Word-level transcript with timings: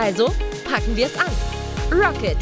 Also 0.00 0.26
packen 0.64 0.96
wir 0.96 1.06
es 1.06 1.18
an. 1.18 1.26
Rocket! 1.90 2.36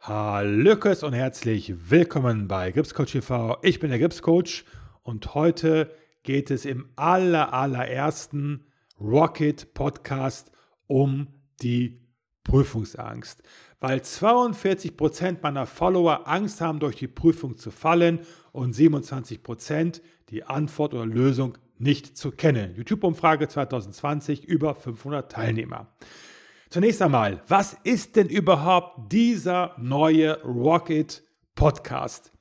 Hallöckes 0.00 1.02
und 1.02 1.14
herzlich 1.14 1.72
willkommen 1.90 2.48
bei 2.48 2.70
Gripscoach 2.70 3.12
TV. 3.12 3.56
Ich 3.62 3.80
bin 3.80 3.88
der 3.88 3.98
Gripscoach 3.98 4.66
und 5.02 5.34
heute 5.34 5.90
geht 6.22 6.50
es 6.50 6.66
im 6.66 6.90
aller, 6.96 7.54
allerersten 7.54 8.66
Rocket 9.00 9.72
Podcast 9.72 10.52
um 10.86 11.28
die 11.62 12.02
Prüfungsangst. 12.44 13.42
Weil 13.80 14.00
42% 14.00 15.38
meiner 15.40 15.64
Follower 15.64 16.28
Angst 16.28 16.60
haben, 16.60 16.78
durch 16.78 16.96
die 16.96 17.08
Prüfung 17.08 17.56
zu 17.56 17.70
fallen 17.70 18.20
und 18.52 18.74
27% 18.74 20.02
die 20.28 20.44
Antwort 20.44 20.92
oder 20.92 21.06
Lösung 21.06 21.56
nicht 21.78 22.16
zu 22.16 22.30
kennen. 22.30 22.74
YouTube-Umfrage 22.76 23.48
2020 23.48 24.44
über 24.44 24.74
500 24.74 25.30
Teilnehmer. 25.30 25.88
Zunächst 26.70 27.00
einmal, 27.00 27.42
was 27.48 27.76
ist 27.84 28.16
denn 28.16 28.28
überhaupt 28.28 29.12
dieser 29.12 29.74
neue 29.78 30.42
Rocket 30.42 31.22
Podcast? 31.54 32.32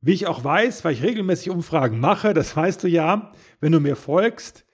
Wie 0.00 0.12
ich 0.12 0.26
auch 0.26 0.42
weiß, 0.42 0.84
weil 0.84 0.94
ich 0.94 1.02
regelmäßig 1.02 1.50
Umfragen 1.50 2.00
mache, 2.00 2.34
das 2.34 2.56
weißt 2.56 2.82
du 2.82 2.88
ja, 2.88 3.32
wenn 3.60 3.72
du 3.72 3.80
mir 3.80 3.96
folgst, 3.96 4.64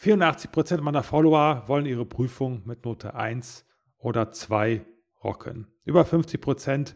84% 0.00 0.82
meiner 0.82 1.02
Follower 1.02 1.64
wollen 1.66 1.86
ihre 1.86 2.04
Prüfung 2.04 2.62
mit 2.66 2.84
Note 2.84 3.14
1 3.14 3.64
oder 3.98 4.30
2 4.30 4.84
rocken. 5.24 5.66
Über 5.84 6.02
50% 6.02 6.94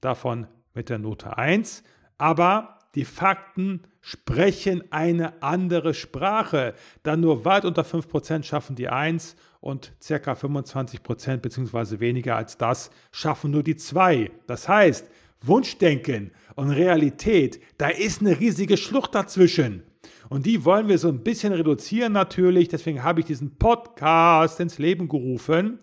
davon 0.00 0.48
mit 0.74 0.88
der 0.88 0.98
Note 0.98 1.38
1. 1.38 1.84
Aber 2.18 2.79
die 2.94 3.04
Fakten 3.04 3.82
sprechen 4.00 4.82
eine 4.90 5.42
andere 5.42 5.94
Sprache. 5.94 6.74
Dann 7.02 7.20
nur 7.20 7.44
weit 7.44 7.64
unter 7.64 7.82
5% 7.82 8.42
schaffen 8.42 8.76
die 8.76 8.88
1 8.88 9.36
und 9.60 9.92
ca. 10.06 10.32
25% 10.32 11.36
bzw. 11.36 12.00
weniger 12.00 12.36
als 12.36 12.58
das 12.58 12.90
schaffen 13.12 13.50
nur 13.50 13.62
die 13.62 13.76
2. 13.76 14.30
Das 14.46 14.68
heißt, 14.68 15.08
Wunschdenken 15.42 16.32
und 16.56 16.70
Realität, 16.70 17.60
da 17.78 17.88
ist 17.88 18.20
eine 18.20 18.40
riesige 18.40 18.76
Schlucht 18.76 19.14
dazwischen. 19.14 19.82
Und 20.28 20.46
die 20.46 20.64
wollen 20.64 20.88
wir 20.88 20.98
so 20.98 21.08
ein 21.08 21.22
bisschen 21.22 21.52
reduzieren 21.52 22.12
natürlich. 22.12 22.68
Deswegen 22.68 23.02
habe 23.02 23.20
ich 23.20 23.26
diesen 23.26 23.56
Podcast 23.56 24.60
ins 24.60 24.78
Leben 24.78 25.08
gerufen, 25.08 25.78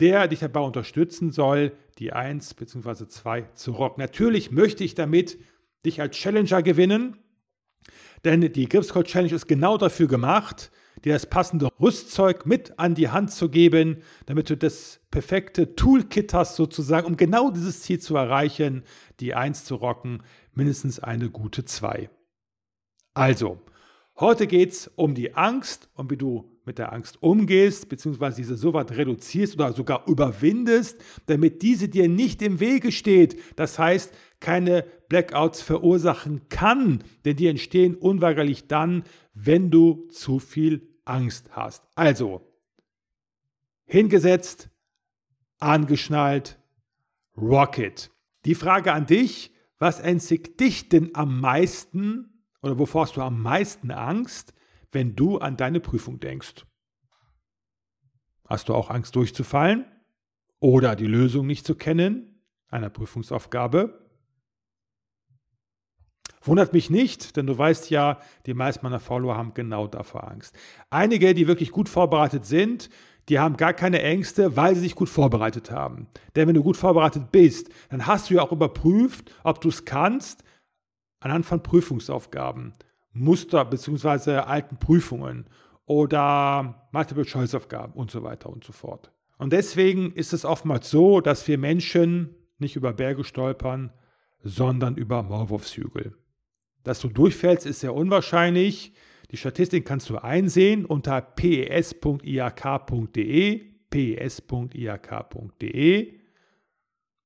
der 0.00 0.28
dich 0.28 0.40
dabei 0.40 0.60
unterstützen 0.60 1.30
soll, 1.30 1.72
die 1.98 2.12
1 2.12 2.54
bzw. 2.54 3.06
2 3.08 3.42
zu 3.54 3.72
rocken. 3.72 4.00
Natürlich 4.00 4.50
möchte 4.50 4.84
ich 4.84 4.94
damit 4.94 5.38
dich 5.84 6.00
als 6.00 6.16
Challenger 6.16 6.62
gewinnen, 6.62 7.16
denn 8.24 8.52
die 8.52 8.68
Gripscode 8.68 9.06
Challenge 9.06 9.34
ist 9.34 9.48
genau 9.48 9.78
dafür 9.78 10.06
gemacht, 10.06 10.70
dir 11.04 11.14
das 11.14 11.26
passende 11.26 11.68
Rüstzeug 11.80 12.46
mit 12.46 12.78
an 12.78 12.94
die 12.94 13.08
Hand 13.08 13.32
zu 13.32 13.48
geben, 13.48 14.02
damit 14.26 14.50
du 14.50 14.56
das 14.56 15.00
perfekte 15.10 15.74
Toolkit 15.74 16.32
hast 16.32 16.56
sozusagen, 16.56 17.06
um 17.06 17.16
genau 17.16 17.50
dieses 17.50 17.82
Ziel 17.82 17.98
zu 17.98 18.16
erreichen, 18.16 18.84
die 19.20 19.34
1 19.34 19.64
zu 19.64 19.74
rocken, 19.74 20.22
mindestens 20.54 21.00
eine 21.00 21.30
gute 21.30 21.64
2. 21.64 22.10
Also, 23.14 23.60
Heute 24.22 24.46
geht 24.46 24.70
es 24.70 24.86
um 24.94 25.16
die 25.16 25.34
Angst 25.34 25.88
und 25.94 26.08
wie 26.12 26.16
du 26.16 26.48
mit 26.64 26.78
der 26.78 26.92
Angst 26.92 27.20
umgehst, 27.24 27.88
beziehungsweise 27.88 28.36
diese 28.36 28.56
so 28.56 28.72
weit 28.72 28.92
reduzierst 28.92 29.56
oder 29.56 29.72
sogar 29.72 30.06
überwindest, 30.06 30.96
damit 31.26 31.60
diese 31.60 31.88
dir 31.88 32.08
nicht 32.08 32.40
im 32.40 32.60
Wege 32.60 32.92
steht. 32.92 33.36
Das 33.56 33.80
heißt, 33.80 34.14
keine 34.38 34.86
Blackouts 35.08 35.60
verursachen 35.60 36.48
kann, 36.48 37.02
denn 37.24 37.34
die 37.34 37.48
entstehen 37.48 37.96
unweigerlich 37.96 38.68
dann, 38.68 39.02
wenn 39.34 39.72
du 39.72 40.06
zu 40.06 40.38
viel 40.38 40.86
Angst 41.04 41.48
hast. 41.50 41.82
Also, 41.96 42.42
hingesetzt, 43.86 44.70
angeschnallt, 45.58 46.60
Rocket. 47.36 48.12
Die 48.44 48.54
Frage 48.54 48.92
an 48.92 49.06
dich, 49.06 49.50
was 49.80 49.98
ängstigt 49.98 50.60
dich 50.60 50.88
denn 50.88 51.10
am 51.16 51.40
meisten 51.40 52.31
oder 52.62 52.78
wovor 52.78 53.02
hast 53.02 53.16
du 53.16 53.20
am 53.20 53.42
meisten 53.42 53.90
Angst, 53.90 54.54
wenn 54.92 55.16
du 55.16 55.38
an 55.38 55.56
deine 55.56 55.80
Prüfung 55.80 56.20
denkst? 56.20 56.64
Hast 58.46 58.68
du 58.68 58.74
auch 58.74 58.90
Angst 58.90 59.16
durchzufallen 59.16 59.84
oder 60.60 60.96
die 60.96 61.06
Lösung 61.06 61.46
nicht 61.46 61.66
zu 61.66 61.74
kennen 61.74 62.42
einer 62.68 62.90
Prüfungsaufgabe? 62.90 63.98
Wundert 66.44 66.72
mich 66.72 66.90
nicht, 66.90 67.36
denn 67.36 67.46
du 67.46 67.56
weißt 67.56 67.90
ja, 67.90 68.18
die 68.46 68.54
meisten 68.54 68.84
meiner 68.84 68.98
Follower 68.98 69.36
haben 69.36 69.54
genau 69.54 69.86
davor 69.86 70.28
Angst. 70.28 70.56
Einige, 70.90 71.34
die 71.34 71.46
wirklich 71.46 71.70
gut 71.70 71.88
vorbereitet 71.88 72.44
sind, 72.44 72.90
die 73.28 73.38
haben 73.38 73.56
gar 73.56 73.72
keine 73.72 74.02
Ängste, 74.02 74.56
weil 74.56 74.74
sie 74.74 74.80
sich 74.80 74.96
gut 74.96 75.08
vorbereitet 75.08 75.70
haben. 75.70 76.08
Denn 76.34 76.48
wenn 76.48 76.56
du 76.56 76.62
gut 76.64 76.76
vorbereitet 76.76 77.30
bist, 77.30 77.68
dann 77.90 78.06
hast 78.06 78.28
du 78.28 78.34
ja 78.34 78.42
auch 78.42 78.50
überprüft, 78.50 79.32
ob 79.44 79.60
du 79.60 79.68
es 79.68 79.84
kannst, 79.84 80.42
anhand 81.22 81.46
von 81.46 81.62
Prüfungsaufgaben, 81.62 82.72
Muster 83.12 83.64
bzw. 83.64 84.38
alten 84.38 84.76
Prüfungen 84.76 85.46
oder 85.86 86.88
Multiple-Choice-Aufgaben 86.92 87.92
und 87.92 88.10
so 88.10 88.22
weiter 88.22 88.50
und 88.50 88.64
so 88.64 88.72
fort. 88.72 89.12
Und 89.38 89.52
deswegen 89.52 90.12
ist 90.12 90.32
es 90.32 90.44
oftmals 90.44 90.90
so, 90.90 91.20
dass 91.20 91.48
wir 91.48 91.58
Menschen 91.58 92.34
nicht 92.58 92.76
über 92.76 92.92
Berge 92.92 93.24
stolpern, 93.24 93.92
sondern 94.42 94.96
über 94.96 95.22
Maulwurfshügel. 95.22 96.16
Dass 96.84 97.00
du 97.00 97.08
durchfällst, 97.08 97.66
ist 97.66 97.80
sehr 97.80 97.94
unwahrscheinlich. 97.94 98.92
Die 99.30 99.36
Statistik 99.36 99.86
kannst 99.86 100.10
du 100.10 100.18
einsehen 100.18 100.84
unter 100.84 101.20
pes.iak.de, 101.20 102.12
pes.iak.de. 103.90 104.60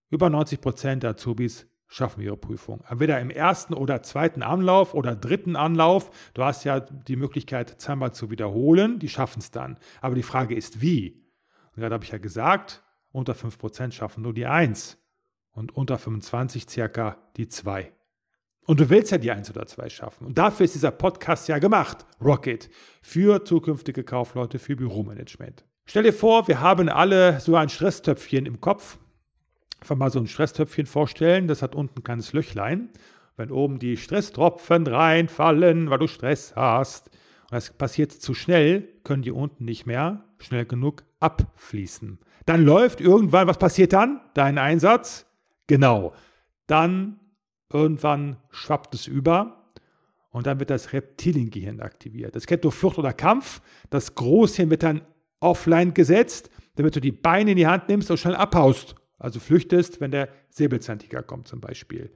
Über 0.09 0.31
90 0.31 0.61
Prozent 0.61 1.03
der 1.03 1.11
Azubis 1.11 1.67
schaffen 1.89 2.23
ihre 2.23 2.37
Prüfung. 2.37 2.83
Entweder 2.89 3.21
im 3.21 3.31
ersten 3.31 3.75
oder 3.75 4.03
zweiten 4.03 4.43
Anlauf 4.43 4.95
oder 4.95 5.15
dritten 5.15 5.57
Anlauf. 5.57 6.11
Du 6.35 6.43
hast 6.43 6.65
ja 6.65 6.81
die 6.81 7.17
Möglichkeit, 7.17 7.81
zweimal 7.81 8.13
zu 8.13 8.31
wiederholen. 8.31 8.99
Die 8.99 9.09
schaffen 9.09 9.39
es 9.41 9.51
dann. 9.51 9.79
Aber 10.01 10.15
die 10.15 10.23
Frage 10.23 10.55
ist, 10.55 10.81
wie? 10.81 11.23
Und 11.75 11.81
gerade 11.81 11.95
habe 11.95 12.05
ich 12.05 12.13
ja 12.13 12.19
gesagt, 12.19 12.83
unter 13.13 13.35
5% 13.35 13.93
schaffen 13.93 14.23
nur 14.23 14.35
die 14.35 14.47
1 14.47 14.99
und 15.53 15.75
unter 15.75 15.99
25 15.99 16.69
circa 16.69 17.17
die 17.37 17.49
2. 17.49 17.93
Und 18.67 18.81
du 18.81 18.91
willst 18.91 19.13
ja 19.13 19.19
die 19.19 19.31
1 19.31 19.49
oder 19.51 19.67
2 19.67 19.89
schaffen. 19.89 20.27
Und 20.27 20.39
dafür 20.39 20.65
ist 20.65 20.75
dieser 20.75 20.91
Podcast 20.91 21.49
ja 21.49 21.59
gemacht, 21.59 22.05
Rocket, 22.21 22.69
für 23.01 23.45
zukünftige 23.45 24.03
Kaufleute, 24.03 24.59
für 24.59 24.75
Büromanagement. 24.75 25.65
Stell 25.87 26.03
dir 26.03 26.13
vor, 26.13 26.49
wir 26.49 26.61
haben 26.61 26.89
alle 26.89 27.39
so 27.39 27.55
ein 27.55 27.69
Stresstöpfchen 27.69 28.45
im 28.45 28.61
Kopf 28.61 28.99
einfach 29.81 29.97
mal 29.97 30.11
so 30.11 30.19
ein 30.19 30.27
Stresstöpfchen 30.27 30.87
vorstellen. 30.87 31.49
Das 31.49 31.63
hat 31.63 31.75
unten 31.75 32.01
ein 32.01 32.05
kleines 32.05 32.33
Löchlein. 32.33 32.91
Wenn 33.37 33.51
oben 33.51 33.79
die 33.79 33.97
Stresstropfen 33.97 34.87
reinfallen, 34.87 35.91
weil 35.91 35.99
du 35.99 36.07
Stress 36.07 36.55
hast, 36.57 37.09
und 37.09 37.53
das 37.53 37.71
passiert 37.71 38.13
zu 38.13 38.34
schnell, 38.34 38.89
können 39.05 39.23
die 39.23 39.31
unten 39.31 39.65
nicht 39.65 39.87
mehr 39.87 40.25
schnell 40.39 40.65
genug 40.65 41.05
abfließen. 41.21 42.19
Dann 42.47 42.65
läuft 42.65 43.01
irgendwann, 43.01 43.47
was 43.47 43.59
passiert 43.59 43.93
dann? 43.93 44.21
Dein 44.34 44.59
Einsatz? 44.59 45.27
Genau. 45.67 46.15
Dann 46.67 47.21
irgendwann 47.72 48.37
schwappt 48.51 48.95
es 48.95 49.07
über 49.07 49.72
und 50.31 50.47
dann 50.47 50.59
wird 50.59 50.71
das 50.71 50.93
Reptiliengehirn 50.93 51.81
aktiviert. 51.81 52.34
Das 52.34 52.47
kennt 52.47 52.65
du 52.65 52.71
Flucht 52.71 52.99
oder 52.99 53.13
Kampf. 53.13 53.61
Das 53.91 54.15
Großhirn 54.15 54.71
wird 54.71 54.83
dann 54.83 55.03
offline 55.41 55.95
gesetzt, 55.95 56.51
damit 56.77 56.97
du 56.97 57.01
die 57.01 57.13
Beine 57.13 57.53
in 57.53 57.57
die 57.57 57.67
Hand 57.67 57.89
nimmst 57.89 58.11
und 58.11 58.19
schnell 58.19 58.37
abhaust 58.37 58.97
also 59.18 59.41
flüchtest, 59.41 60.01
wenn 60.01 60.10
der 60.10 60.28
Säbelzahntiger 60.51 61.22
kommt 61.22 61.48
zum 61.48 61.60
Beispiel. 61.60 62.13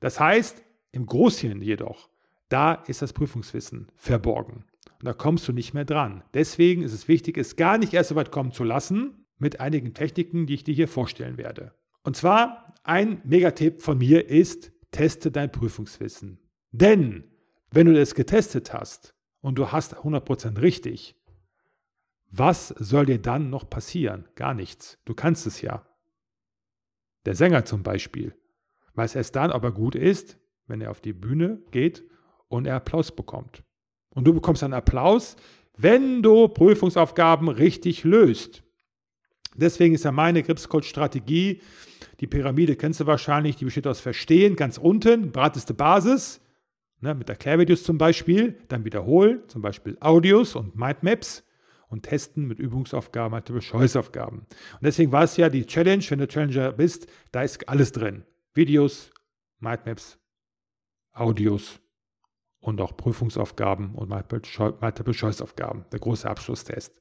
Das 0.00 0.18
heißt, 0.18 0.62
im 0.92 1.06
Großhirn 1.06 1.62
jedoch, 1.62 2.08
da 2.48 2.74
ist 2.74 3.02
das 3.02 3.12
Prüfungswissen 3.12 3.88
verborgen. 3.96 4.64
Und 4.98 5.06
da 5.06 5.12
kommst 5.12 5.46
du 5.48 5.52
nicht 5.52 5.74
mehr 5.74 5.84
dran. 5.84 6.24
Deswegen 6.34 6.82
ist 6.82 6.92
es 6.92 7.08
wichtig, 7.08 7.38
es 7.38 7.56
gar 7.56 7.78
nicht 7.78 7.94
erst 7.94 8.10
so 8.10 8.16
weit 8.16 8.30
kommen 8.30 8.52
zu 8.52 8.64
lassen, 8.64 9.26
mit 9.38 9.60
einigen 9.60 9.94
Techniken, 9.94 10.46
die 10.46 10.54
ich 10.54 10.64
dir 10.64 10.74
hier 10.74 10.88
vorstellen 10.88 11.38
werde. 11.38 11.72
Und 12.02 12.16
zwar 12.16 12.74
ein 12.82 13.20
Megatipp 13.24 13.80
von 13.82 13.98
mir 13.98 14.28
ist, 14.28 14.72
teste 14.90 15.30
dein 15.30 15.52
Prüfungswissen. 15.52 16.38
Denn 16.72 17.24
wenn 17.70 17.86
du 17.86 17.98
es 17.98 18.14
getestet 18.14 18.72
hast 18.72 19.14
und 19.40 19.56
du 19.56 19.72
hast 19.72 19.96
100% 19.96 20.60
richtig, 20.60 21.16
Was 22.30 22.68
soll 22.68 23.06
dir 23.06 23.20
dann 23.20 23.50
noch 23.50 23.68
passieren? 23.68 24.28
Gar 24.36 24.54
nichts. 24.54 24.98
Du 25.04 25.14
kannst 25.14 25.46
es 25.46 25.60
ja. 25.62 25.84
Der 27.26 27.34
Sänger 27.34 27.64
zum 27.64 27.82
Beispiel 27.82 28.34
weiß 28.94 29.14
erst 29.14 29.36
dann, 29.36 29.52
ob 29.52 29.64
er 29.64 29.72
gut 29.72 29.94
ist, 29.94 30.38
wenn 30.66 30.80
er 30.80 30.90
auf 30.90 31.00
die 31.00 31.12
Bühne 31.12 31.62
geht 31.70 32.04
und 32.48 32.66
er 32.66 32.76
Applaus 32.76 33.14
bekommt. 33.14 33.62
Und 34.10 34.24
du 34.26 34.34
bekommst 34.34 34.62
dann 34.62 34.72
Applaus, 34.72 35.36
wenn 35.76 36.22
du 36.22 36.48
Prüfungsaufgaben 36.48 37.48
richtig 37.48 38.04
löst. 38.04 38.62
Deswegen 39.54 39.94
ist 39.94 40.04
ja 40.04 40.12
meine 40.12 40.42
Gripscoach-Strategie, 40.42 41.60
die 42.20 42.26
Pyramide 42.26 42.76
kennst 42.76 43.00
du 43.00 43.06
wahrscheinlich, 43.06 43.56
die 43.56 43.64
besteht 43.64 43.86
aus 43.86 44.00
Verstehen, 44.00 44.56
ganz 44.56 44.78
unten, 44.78 45.32
breiteste 45.32 45.74
Basis, 45.74 46.40
ne, 47.00 47.14
mit 47.14 47.28
Erklärvideos 47.28 47.82
zum 47.82 47.98
Beispiel, 47.98 48.58
dann 48.68 48.84
wiederholen, 48.84 49.42
zum 49.48 49.62
Beispiel 49.62 49.96
Audios 50.00 50.54
und 50.54 50.76
Mindmaps 50.76 51.44
und 51.90 52.04
testen 52.04 52.46
mit 52.46 52.58
Übungsaufgaben, 52.58 53.32
Multiple 53.32 53.60
Choice-Aufgaben. 53.60 54.38
Und 54.38 54.82
deswegen 54.82 55.12
war 55.12 55.24
es 55.24 55.36
ja 55.36 55.48
die 55.48 55.66
Challenge, 55.66 56.04
wenn 56.08 56.20
du 56.20 56.28
Challenger 56.28 56.72
bist, 56.72 57.06
da 57.32 57.42
ist 57.42 57.68
alles 57.68 57.92
drin. 57.92 58.24
Videos, 58.54 59.10
Mindmaps, 59.58 60.18
Audios 61.12 61.80
und 62.60 62.80
auch 62.80 62.96
Prüfungsaufgaben 62.96 63.94
und 63.94 64.08
Multiple 64.08 64.40
Choice-Aufgaben, 65.12 65.84
der 65.92 65.98
große 65.98 66.28
Abschlusstest. 66.30 67.00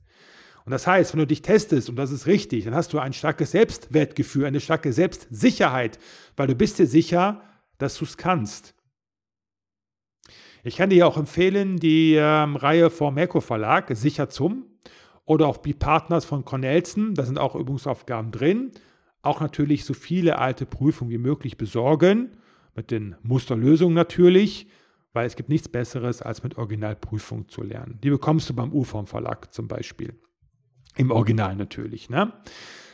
Und 0.66 0.72
das 0.72 0.88
heißt, 0.88 1.14
wenn 1.14 1.20
du 1.20 1.28
dich 1.28 1.42
testest 1.42 1.90
und 1.90 1.96
das 1.96 2.12
ist 2.12 2.28
richtig, 2.28 2.66
dann 2.66 2.76
hast 2.76 2.92
du 2.94 3.00
ein 3.00 3.14
starkes 3.14 3.52
Selbstwertgefühl, 3.52 4.46
eine 4.46 4.60
starke 4.60 4.92
Selbstsicherheit, 4.92 6.00
weil 6.36 6.48
du 6.48 6.56
bist 6.56 6.80
dir 6.80 6.88
sicher, 6.88 7.42
dass 7.78 7.98
du 7.98 8.06
es 8.06 8.18
kannst. 8.18 8.76
Ich 10.64 10.76
kann 10.76 10.90
dir 10.90 11.08
auch 11.08 11.18
empfehlen, 11.18 11.78
die 11.78 12.16
ähm, 12.16 12.56
Reihe 12.56 12.90
vom 12.90 13.14
Merkur 13.14 13.42
Verlag, 13.42 13.90
Sicher 13.96 14.30
zum, 14.30 14.69
oder 15.30 15.46
auch 15.46 15.58
B-Partners 15.58 16.26
von 16.26 16.44
Cornelsen, 16.44 17.14
da 17.14 17.24
sind 17.24 17.38
auch 17.38 17.54
Übungsaufgaben 17.54 18.32
drin. 18.32 18.72
Auch 19.22 19.42
natürlich 19.42 19.86
so 19.86 19.94
viele 19.94 20.40
alte 20.40 20.66
Prüfungen 20.66 21.12
wie 21.12 21.20
möglich 21.20 21.56
besorgen, 21.56 22.32
mit 22.74 22.90
den 22.90 23.16
Musterlösungen 23.22 23.94
natürlich, 23.94 24.68
weil 25.14 25.28
es 25.28 25.36
gibt 25.36 25.50
nichts 25.50 25.70
Besseres, 25.70 26.24
als 26.24 26.42
mit 26.42 26.58
Originalprüfungen 26.58 27.48
zu 27.48 27.62
lernen. 27.62 28.00
Die 28.04 28.10
bekommst 28.10 28.50
du 28.50 28.56
beim 28.56 28.74
UFOM 28.74 29.06
Verlag 29.06 29.54
zum 29.54 29.68
Beispiel. 29.68 30.16
Im 30.96 31.12
Original 31.12 31.56
natürlich. 31.56 32.10
Ne? 32.10 32.34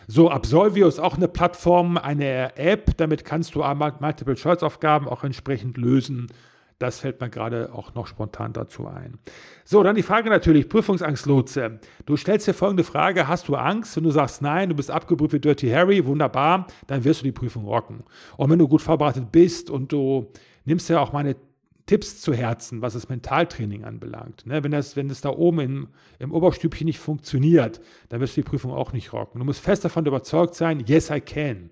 So, 0.05 0.29
Absolvio 0.29 0.89
ist 0.89 0.99
auch 0.99 1.15
eine 1.15 1.29
Plattform, 1.29 1.97
eine 1.97 2.57
App. 2.57 2.97
Damit 2.97 3.23
kannst 3.23 3.55
du 3.55 3.63
Multiple-Choice-Aufgaben 3.63 5.07
auch 5.07 5.23
entsprechend 5.23 5.77
lösen. 5.77 6.27
Das 6.77 6.99
fällt 6.99 7.21
mir 7.21 7.29
gerade 7.29 7.73
auch 7.73 7.95
noch 7.95 8.05
spontan 8.05 8.51
dazu 8.51 8.87
ein. 8.87 9.17
So, 9.63 9.81
dann 9.81 9.95
die 9.95 10.03
Frage 10.03 10.29
natürlich, 10.29 10.67
Prüfungsangstlotse. 10.67 11.79
Du 12.05 12.17
stellst 12.17 12.47
dir 12.47 12.53
folgende 12.53 12.83
Frage, 12.83 13.27
hast 13.27 13.47
du 13.47 13.55
Angst? 13.55 13.95
Wenn 13.95 14.03
du 14.03 14.11
sagst 14.11 14.41
nein, 14.41 14.69
du 14.69 14.75
bist 14.75 14.91
abgeprüft 14.91 15.33
wie 15.33 15.39
Dirty 15.39 15.69
Harry, 15.69 16.05
wunderbar, 16.05 16.67
dann 16.87 17.03
wirst 17.05 17.21
du 17.21 17.25
die 17.25 17.31
Prüfung 17.31 17.65
rocken. 17.65 18.03
Und 18.35 18.49
wenn 18.49 18.59
du 18.59 18.67
gut 18.67 18.81
vorbereitet 18.81 19.31
bist 19.31 19.69
und 19.69 19.91
du 19.91 20.27
nimmst 20.65 20.89
ja 20.89 20.99
auch 20.99 21.13
meine 21.13 21.37
Tipps 21.85 22.19
zu 22.19 22.33
Herzen, 22.33 22.81
was 22.81 22.93
das 22.93 23.09
Mentaltraining 23.09 23.83
anbelangt. 23.83 24.45
Ne, 24.47 24.63
wenn, 24.63 24.71
das, 24.71 24.95
wenn 24.95 25.07
das 25.07 25.21
da 25.21 25.29
oben 25.29 25.59
im, 25.59 25.87
im 26.17 26.31
Oberstübchen 26.31 26.85
nicht 26.85 26.99
funktioniert, 26.99 27.79
dann 28.09 28.19
wirst 28.21 28.35
du 28.35 28.41
die 28.41 28.49
Prüfung 28.49 28.71
auch 28.71 28.91
nicht 28.91 29.13
rocken. 29.13 29.39
Du 29.39 29.45
musst 29.45 29.61
fest 29.61 29.85
davon 29.85 30.05
überzeugt 30.05 30.55
sein, 30.55 30.83
yes, 30.85 31.09
I 31.11 31.21
can. 31.21 31.69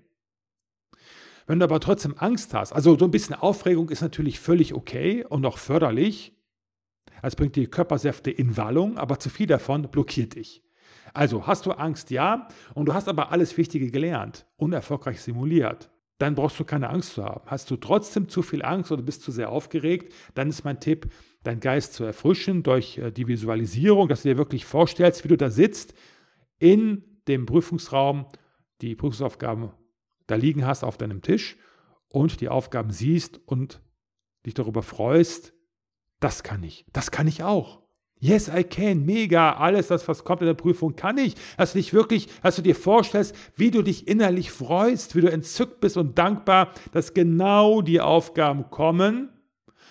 Wenn 1.46 1.58
du 1.58 1.64
aber 1.64 1.80
trotzdem 1.80 2.14
Angst 2.18 2.54
hast, 2.54 2.72
also 2.72 2.98
so 2.98 3.04
ein 3.04 3.10
bisschen 3.10 3.34
Aufregung 3.34 3.90
ist 3.90 4.00
natürlich 4.00 4.40
völlig 4.40 4.74
okay 4.74 5.24
und 5.28 5.44
auch 5.44 5.58
förderlich. 5.58 6.32
Es 7.22 7.36
bringt 7.36 7.56
die 7.56 7.66
Körpersäfte 7.66 8.30
in 8.30 8.56
Wallung, 8.56 8.98
aber 8.98 9.18
zu 9.18 9.30
viel 9.30 9.46
davon 9.46 9.82
blockiert 9.90 10.34
dich. 10.34 10.62
Also 11.12 11.46
hast 11.46 11.66
du 11.66 11.72
Angst, 11.72 12.10
ja, 12.10 12.48
und 12.74 12.86
du 12.86 12.94
hast 12.94 13.08
aber 13.08 13.30
alles 13.30 13.56
Wichtige 13.56 13.90
gelernt 13.90 14.46
und 14.56 14.72
erfolgreich 14.72 15.20
simuliert 15.20 15.90
dann 16.18 16.34
brauchst 16.34 16.58
du 16.60 16.64
keine 16.64 16.90
Angst 16.90 17.14
zu 17.14 17.24
haben. 17.24 17.42
Hast 17.46 17.70
du 17.70 17.76
trotzdem 17.76 18.28
zu 18.28 18.42
viel 18.42 18.62
Angst 18.62 18.92
oder 18.92 19.02
bist 19.02 19.22
zu 19.22 19.32
sehr 19.32 19.50
aufgeregt, 19.50 20.12
dann 20.34 20.48
ist 20.48 20.64
mein 20.64 20.80
Tipp, 20.80 21.10
deinen 21.42 21.60
Geist 21.60 21.94
zu 21.94 22.04
erfrischen 22.04 22.62
durch 22.62 22.98
äh, 22.98 23.10
die 23.10 23.26
Visualisierung, 23.26 24.08
dass 24.08 24.22
du 24.22 24.28
dir 24.28 24.38
wirklich 24.38 24.64
vorstellst, 24.64 25.24
wie 25.24 25.28
du 25.28 25.36
da 25.36 25.50
sitzt 25.50 25.94
in 26.58 27.04
dem 27.28 27.46
Prüfungsraum, 27.46 28.26
die 28.80 28.94
Prüfungsaufgaben 28.94 29.70
da 30.26 30.36
liegen 30.36 30.66
hast 30.66 30.84
auf 30.84 30.96
deinem 30.96 31.22
Tisch 31.22 31.56
und 32.08 32.40
die 32.40 32.48
Aufgaben 32.48 32.90
siehst 32.90 33.40
und 33.46 33.82
dich 34.46 34.54
darüber 34.54 34.82
freust, 34.82 35.54
das 36.20 36.42
kann 36.42 36.62
ich, 36.62 36.86
das 36.92 37.10
kann 37.10 37.26
ich 37.26 37.42
auch. 37.42 37.84
Yes, 38.24 38.48
I 38.48 38.64
can. 38.64 39.04
Mega. 39.04 39.52
Alles 39.52 39.88
das, 39.88 40.08
was 40.08 40.24
kommt 40.24 40.40
in 40.40 40.46
der 40.46 40.54
Prüfung, 40.54 40.96
kann 40.96 41.18
ich. 41.18 41.34
Dass 41.58 41.72
du 41.72 41.78
dich 41.78 41.92
wirklich, 41.92 42.28
dass 42.42 42.56
du 42.56 42.62
dir 42.62 42.74
vorstellst, 42.74 43.36
wie 43.56 43.70
du 43.70 43.82
dich 43.82 44.08
innerlich 44.08 44.50
freust, 44.50 45.14
wie 45.14 45.20
du 45.20 45.30
entzückt 45.30 45.80
bist 45.80 45.98
und 45.98 46.16
dankbar, 46.16 46.72
dass 46.92 47.12
genau 47.12 47.82
die 47.82 48.00
Aufgaben 48.00 48.70
kommen, 48.70 49.28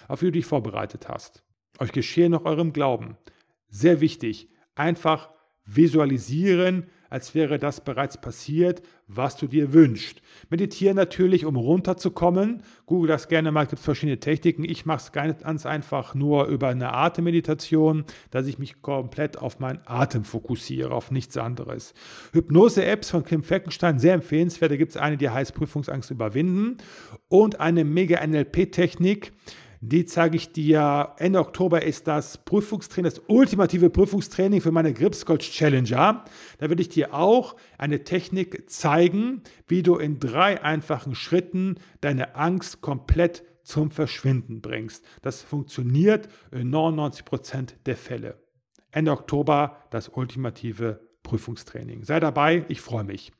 auf 0.07 0.21
die 0.21 0.27
du 0.27 0.31
dich 0.31 0.47
vorbereitet 0.47 1.07
hast. 1.09 1.43
Euch 1.77 1.91
geschehen 1.91 2.31
nach 2.31 2.45
eurem 2.45 2.73
Glauben. 2.73 3.17
Sehr 3.69 4.01
wichtig. 4.01 4.49
Einfach 4.73 5.29
visualisieren, 5.65 6.87
als 7.13 7.35
wäre 7.35 7.59
das 7.59 7.79
bereits 7.79 8.19
passiert, 8.19 8.81
was 9.07 9.37
du 9.37 9.45
dir 9.45 9.71
wünschst. 9.71 10.19
Meditieren 10.49 10.95
natürlich, 10.95 11.45
um 11.45 11.57
runterzukommen. 11.57 12.63
Google 12.87 13.07
das 13.07 13.27
gerne 13.27 13.51
mal, 13.51 13.67
gibt 13.67 13.83
verschiedene 13.83 14.19
Techniken. 14.19 14.63
Ich 14.63 14.87
mache 14.87 14.97
es 14.97 15.11
ganz 15.11 15.67
einfach 15.67 16.15
nur 16.15 16.47
über 16.47 16.69
eine 16.69 16.91
Atemmeditation, 16.91 18.05
dass 18.31 18.47
ich 18.47 18.57
mich 18.57 18.81
komplett 18.81 19.37
auf 19.37 19.59
meinen 19.59 19.81
Atem 19.85 20.23
fokussiere, 20.23 20.91
auf 20.91 21.11
nichts 21.11 21.37
anderes. 21.37 21.93
Hypnose-Apps 22.31 23.11
von 23.11 23.23
Kim 23.23 23.43
Fleckenstein, 23.43 23.99
sehr 23.99 24.15
empfehlenswert. 24.15 24.71
Da 24.71 24.75
gibt 24.75 24.93
es 24.93 24.97
eine, 24.97 25.17
die 25.17 25.29
heißt 25.29 25.53
Prüfungsangst 25.53 26.09
überwinden 26.09 26.77
und 27.27 27.59
eine 27.59 27.83
Mega-NLP-Technik, 27.83 29.33
die 29.89 30.05
zeige 30.05 30.37
ich 30.37 30.51
dir. 30.51 31.13
Ende 31.17 31.39
Oktober 31.39 31.83
ist 31.83 32.07
das 32.07 32.37
Prüfungstraining, 32.45 33.11
das 33.11 33.21
ultimative 33.27 33.89
Prüfungstraining 33.89 34.61
für 34.61 34.71
meine 34.71 34.93
Gripscoach 34.93 35.51
Challenger. 35.51 36.25
Da 36.57 36.69
werde 36.69 36.81
ich 36.81 36.89
dir 36.89 37.13
auch 37.13 37.55
eine 37.77 38.03
Technik 38.03 38.69
zeigen, 38.69 39.41
wie 39.67 39.83
du 39.83 39.97
in 39.97 40.19
drei 40.19 40.63
einfachen 40.63 41.15
Schritten 41.15 41.75
deine 42.01 42.35
Angst 42.35 42.81
komplett 42.81 43.43
zum 43.63 43.91
Verschwinden 43.91 44.61
bringst. 44.61 45.05
Das 45.21 45.41
funktioniert 45.41 46.27
in 46.51 46.69
99 46.69 47.25
Prozent 47.25 47.75
der 47.85 47.97
Fälle. 47.97 48.41
Ende 48.91 49.11
Oktober 49.11 49.77
das 49.89 50.09
ultimative 50.09 51.01
Prüfungstraining. 51.23 52.03
Sei 52.03 52.19
dabei, 52.19 52.65
ich 52.67 52.81
freue 52.81 53.03
mich. 53.03 53.31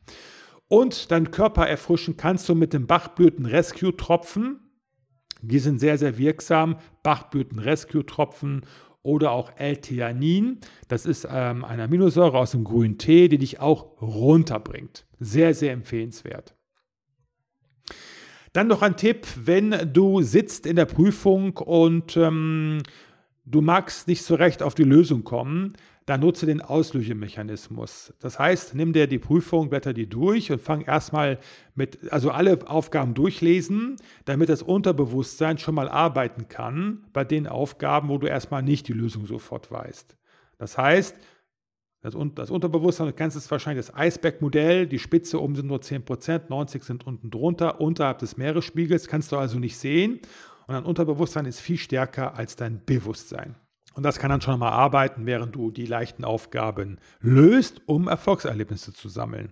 Und 0.68 1.12
deinen 1.12 1.32
Körper 1.32 1.68
erfrischen 1.68 2.18
kannst 2.18 2.50
du 2.50 2.56
mit 2.56 2.74
dem 2.74 2.88
Bachblüten 2.88 3.46
Rescue 3.46 3.96
Tropfen. 3.96 4.62
Die 5.44 5.60
sind 5.60 5.80
sehr, 5.80 5.98
sehr 5.98 6.18
wirksam. 6.18 6.78
Bachblüten-Rescue-Tropfen 7.04 8.66
oder 9.02 9.32
auch 9.32 9.52
L-Theanin. 9.58 10.60
Das 10.88 11.06
ist 11.06 11.28
ähm, 11.30 11.66
eine 11.66 11.84
Aminosäure 11.84 12.38
aus 12.38 12.52
dem 12.52 12.64
grünen 12.64 12.98
Tee, 12.98 13.28
die 13.28 13.38
dich 13.38 13.60
auch 13.60 14.02
runterbringt. 14.02 15.06
Sehr, 15.20 15.54
sehr 15.54 15.74
empfehlenswert. 15.74 16.56
Dann 18.54 18.68
noch 18.68 18.82
ein 18.82 18.96
Tipp, 18.96 19.28
wenn 19.36 19.92
du 19.92 20.22
sitzt 20.22 20.66
in 20.66 20.76
der 20.76 20.86
Prüfung 20.86 21.58
und 21.58 22.16
ähm, 22.16 22.84
du 23.46 23.62
magst 23.62 24.08
nicht 24.08 24.24
so 24.24 24.36
recht 24.36 24.64
auf 24.64 24.76
die 24.76 24.84
Lösung 24.84 25.24
kommen, 25.24 25.74
dann 26.05 26.19
nutze 26.19 26.45
den 26.45 26.62
Auslösemechanismus. 26.62 28.13
Das 28.19 28.38
heißt, 28.38 28.75
nimm 28.75 28.91
dir 28.93 29.07
die 29.07 29.19
Prüfung, 29.19 29.69
blätter 29.69 29.93
die 29.93 30.07
durch 30.07 30.51
und 30.51 30.62
fang 30.62 30.81
erstmal 30.81 31.39
mit, 31.75 32.12
also 32.12 32.31
alle 32.31 32.67
Aufgaben 32.67 33.13
durchlesen, 33.13 33.95
damit 34.25 34.50
das 34.50 34.62
Unterbewusstsein 34.62 35.57
schon 35.57 35.75
mal 35.75 35.88
arbeiten 35.88 36.50
kann 36.50 37.05
bei 37.13 37.24
den 37.24 37.48
Aufgaben, 37.48 38.10
wo 38.10 38.17
du 38.17 38.27
erstmal 38.27 38.63
nicht 38.63 38.88
die 38.88 38.93
Lösung 38.93 39.25
sofort 39.25 39.72
weißt. 39.72 40.17
Das 40.57 40.77
heißt, 40.77 41.15
das, 42.01 42.15
das 42.36 42.51
Unterbewusstsein, 42.51 43.07
du 43.07 43.13
kennst 43.13 43.38
es 43.38 43.50
wahrscheinlich, 43.50 43.86
das 43.86 43.95
Eisbergmodell, 43.95 44.88
die 44.88 45.00
Spitze 45.00 45.41
oben 45.41 45.55
sind 45.55 45.67
nur 45.67 45.79
10%, 45.79 46.50
90 46.50 46.83
sind 46.83 47.07
unten 47.07 47.31
drunter, 47.31 47.79
unterhalb 47.79 48.19
des 48.19 48.36
Meeresspiegels, 48.36 49.07
kannst 49.07 49.31
du 49.31 49.38
also 49.38 49.57
nicht 49.57 49.77
sehen. 49.77 50.19
Und 50.67 50.74
dein 50.74 50.83
Unterbewusstsein 50.83 51.45
ist 51.45 51.62
viel 51.62 51.77
stärker 51.77 52.38
als 52.38 52.57
dein 52.57 52.83
Bewusstsein. 52.86 53.55
Und 53.94 54.04
das 54.04 54.20
kann 54.20 54.30
dann 54.30 54.42
schon 54.42 54.60
mal 54.60 54.72
arbeiten, 54.72 55.26
während 55.26 55.56
du 55.56 55.72
die 55.72 55.86
leichten 55.86 56.26
Aufgaben 56.26 56.98
löst, 57.22 57.82
um 57.86 58.08
Erfolgserlebnisse 58.08 58.94
zu 58.94 59.08
sammeln. 59.08 59.52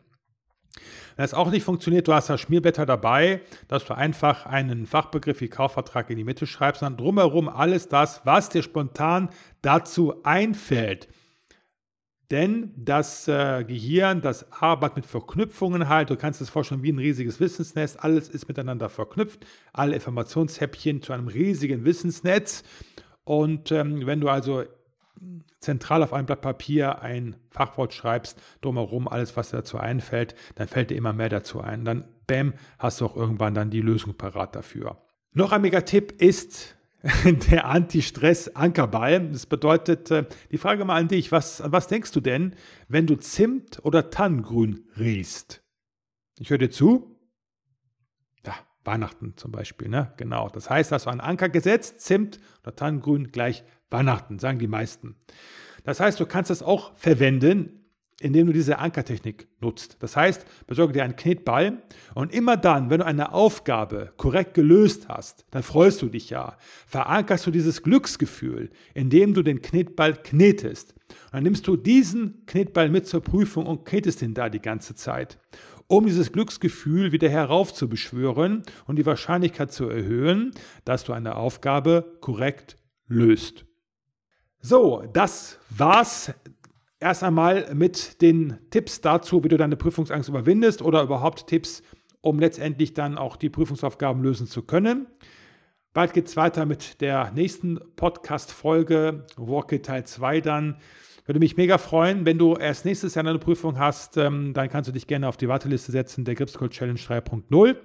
Wenn 1.16 1.24
das 1.24 1.34
auch 1.34 1.52
nicht 1.52 1.64
funktioniert, 1.64 2.08
du 2.08 2.14
hast 2.14 2.30
da 2.30 2.38
Schmierblätter 2.38 2.86
dabei, 2.86 3.42
dass 3.68 3.86
du 3.86 3.96
einfach 3.96 4.46
einen 4.46 4.86
Fachbegriff 4.88 5.42
wie 5.42 5.50
Kaufvertrag 5.50 6.10
in 6.10 6.18
die 6.18 6.24
Mitte 6.24 6.48
schreibst, 6.48 6.82
dann 6.82 6.98
drumherum 6.98 7.50
alles 7.50 7.90
das, 7.90 8.22
was 8.24 8.50
dir 8.50 8.64
spontan 8.64 9.30
dazu 9.62 10.24
einfällt. 10.24 11.10
Denn 12.32 12.72
das 12.78 13.28
äh, 13.28 13.66
Gehirn, 13.66 14.22
das 14.22 14.50
arbeitet 14.54 14.96
mit 14.96 15.06
Verknüpfungen 15.06 15.90
halt. 15.90 16.10
Du 16.10 16.16
kannst 16.16 16.40
es 16.40 16.50
vorstellen 16.50 16.82
wie 16.82 16.94
ein 16.94 16.98
riesiges 16.98 17.42
Wissensnetz. 17.42 17.98
Alles 18.00 18.30
ist 18.30 18.48
miteinander 18.48 18.88
verknüpft. 18.88 19.46
Alle 19.74 19.96
Informationshäppchen 19.96 21.02
zu 21.02 21.12
einem 21.12 21.28
riesigen 21.28 21.84
Wissensnetz. 21.84 22.64
Und 23.24 23.72
ähm, 23.72 24.06
wenn 24.06 24.20
du 24.20 24.30
also 24.30 24.64
zentral 25.60 26.04
auf 26.04 26.14
ein 26.14 26.26
Blatt 26.26 26.42
Papier 26.42 27.02
ein 27.02 27.36
Fachwort 27.50 27.94
schreibst, 27.94 28.42
drumherum 28.62 29.08
alles, 29.08 29.38
was 29.38 29.52
dir 29.52 29.58
dazu 29.58 29.78
einfällt, 29.78 30.36
dann 30.56 30.68
fällt 30.68 30.90
dir 30.90 30.96
immer 30.96 31.14
mehr 31.14 31.30
dazu 31.30 31.62
ein. 31.62 31.86
Dann, 31.86 32.06
bam, 32.28 32.54
hast 32.80 33.02
du 33.02 33.06
auch 33.06 33.16
irgendwann 33.16 33.54
dann 33.54 33.70
die 33.70 33.82
Lösung 33.82 34.16
parat 34.16 34.56
dafür. 34.56 34.98
Noch 35.34 35.52
ein 35.52 35.62
Megatipp 35.62 36.22
ist 36.22 36.76
der 37.52 37.68
Anti-Stress-Ankerball. 37.68 39.30
Das 39.32 39.46
bedeutet, 39.46 40.12
äh, 40.12 40.26
die 40.52 40.58
Frage 40.58 40.86
mal 40.86 41.00
an 41.00 41.08
dich, 41.08 41.32
was, 41.32 41.62
was 41.66 41.88
denkst 41.88 42.12
du 42.12 42.20
denn, 42.20 42.56
wenn 42.88 43.08
du 43.08 43.16
Zimt 43.16 43.80
oder 43.84 44.10
Tannengrün 44.10 44.88
riechst? 44.98 45.64
Ich 46.40 46.50
höre 46.50 46.58
dir 46.58 46.72
zu. 46.72 47.11
Weihnachten 48.84 49.34
zum 49.38 49.52
Beispiel, 49.52 49.90
ne? 49.90 50.14
Genau. 50.18 50.50
Das 50.50 50.70
heißt, 50.70 50.92
hast 50.92 51.06
du 51.06 51.10
einen 51.10 51.22
Anker 51.22 51.50
gesetzt, 51.50 52.02
Zimt 52.02 52.40
oder 52.64 52.76
Tannengrün 52.76 53.32
gleich 53.32 53.64
Weihnachten, 53.90 54.40
sagen 54.40 54.60
die 54.60 54.68
meisten. 54.68 55.16
Das 55.84 56.00
heißt, 56.00 56.20
du 56.20 56.26
kannst 56.26 56.52
es 56.52 56.64
auch 56.64 56.96
verwenden 56.96 57.82
indem 58.22 58.48
du 58.48 58.54
diese 58.54 58.78
Ankertechnik 58.80 59.48
nutzt. 59.60 59.98
Das 60.00 60.16
heißt, 60.16 60.46
besorge 60.68 60.94
dir 60.94 61.04
einen 61.04 61.16
Knetball 61.16 61.82
und 62.14 62.34
immer 62.34 62.56
dann, 62.56 62.90
wenn 62.90 63.00
du 63.00 63.06
eine 63.06 63.34
Aufgabe 63.34 64.14
korrekt 64.18 64.54
gelöst 64.54 65.10
hast, 65.10 65.46
dann 65.52 65.64
freust 65.64 66.02
du 66.02 66.08
dich 66.08 66.30
ja. 66.30 66.58
Verankerst 66.86 67.46
du 67.48 67.52
dieses 67.52 67.82
Glücksgefühl, 67.82 68.70
indem 68.94 69.34
du 69.34 69.42
den 69.42 69.62
Knetball 69.62 70.14
knetest. 70.14 70.94
Und 71.10 71.34
dann 71.34 71.44
nimmst 71.44 71.68
du 71.68 71.76
diesen 71.76 72.46
Knetball 72.46 72.90
mit 72.90 73.08
zur 73.08 73.22
Prüfung 73.22 73.66
und 73.66 73.86
knetest 73.86 74.22
ihn 74.22 74.34
da 74.34 74.50
die 74.50 74.62
ganze 74.62 74.96
Zeit, 74.96 75.40
um 75.92 76.06
dieses 76.06 76.32
Glücksgefühl 76.32 77.12
wieder 77.12 77.28
heraufzubeschwören 77.28 78.64
und 78.88 78.96
die 78.96 79.06
Wahrscheinlichkeit 79.06 79.74
zu 79.74 79.90
erhöhen, 79.90 80.52
dass 80.86 81.04
du 81.04 81.12
eine 81.12 81.36
Aufgabe 81.36 82.18
korrekt 82.22 82.78
löst. 83.08 83.66
So, 84.62 85.04
das 85.12 85.60
war's 85.70 86.34
erst 87.02 87.24
einmal 87.24 87.76
mit 87.76 88.22
den 88.22 88.58
Tipps 88.70 89.02
dazu, 89.02 89.44
wie 89.44 89.50
du 89.50 89.58
deine 89.58 89.76
Prüfungsangst 89.76 90.30
überwindest 90.30 90.82
oder 90.82 91.04
überhaupt 91.04 91.48
Tipps, 91.48 91.84
um 92.22 92.40
letztendlich 92.40 92.94
dann 92.94 93.18
auch 93.18 93.36
die 93.36 93.50
Prüfungsaufgaben 93.50 94.24
lösen 94.24 94.48
zu 94.48 94.62
können. 94.62 95.08
Bald 95.92 96.14
geht 96.14 96.28
es 96.28 96.38
weiter 96.38 96.66
mit 96.66 97.02
der 97.02 97.32
nächsten 97.32 97.82
Podcast-Folge, 97.98 99.26
Walkie 99.36 99.80
Teil 99.80 100.06
2 100.06 100.40
dann. 100.40 100.78
Würde 101.32 101.40
mich 101.40 101.56
mega 101.56 101.78
freuen, 101.78 102.26
wenn 102.26 102.38
du 102.38 102.58
erst 102.58 102.84
nächstes 102.84 103.16
Jahr 103.16 103.26
eine 103.26 103.40
Prüfung 103.40 103.80
hast, 103.80 104.18
ähm, 104.18 104.54
dann 104.54 104.68
kannst 104.68 104.90
du 104.90 104.92
dich 104.92 105.08
gerne 105.08 105.30
auf 105.30 105.38
die 105.38 105.48
Warteliste 105.48 105.90
setzen, 105.90 106.26
der 106.26 106.36
Gripscode 106.36 106.72
Challenge 106.72 107.00
3.0. 107.00 107.78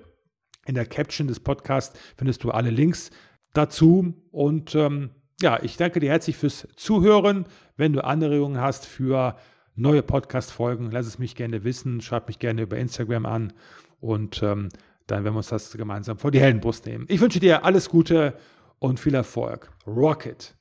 In 0.66 0.74
der 0.74 0.84
Caption 0.84 1.28
des 1.28 1.38
Podcasts 1.38 1.96
findest 2.16 2.42
du 2.42 2.50
alle 2.50 2.70
Links 2.70 3.12
dazu 3.52 4.14
und 4.32 4.74
ähm, 4.74 5.10
ja, 5.40 5.62
ich 5.62 5.76
danke 5.76 6.00
dir 6.00 6.10
herzlich 6.10 6.36
fürs 6.36 6.66
Zuhören. 6.74 7.46
Wenn 7.76 7.92
du 7.92 8.02
Anregungen 8.02 8.60
hast 8.60 8.84
für 8.84 9.36
neue 9.76 10.02
Podcast-Folgen, 10.02 10.90
lass 10.90 11.06
es 11.06 11.20
mich 11.20 11.36
gerne 11.36 11.62
wissen. 11.62 12.00
Schreib 12.00 12.26
mich 12.26 12.40
gerne 12.40 12.62
über 12.62 12.76
Instagram 12.76 13.26
an 13.26 13.52
und 14.00 14.42
ähm, 14.42 14.70
dann 15.06 15.22
werden 15.22 15.34
wir 15.34 15.38
uns 15.38 15.50
das 15.50 15.70
gemeinsam 15.70 16.18
vor 16.18 16.32
die 16.32 16.40
Heldenbrust 16.40 16.84
nehmen. 16.84 17.04
Ich 17.06 17.20
wünsche 17.20 17.38
dir 17.38 17.64
alles 17.64 17.90
Gute 17.90 18.34
und 18.80 18.98
viel 18.98 19.14
Erfolg. 19.14 19.70
Rocket! 19.86 20.56